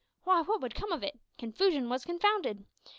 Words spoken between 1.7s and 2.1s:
wus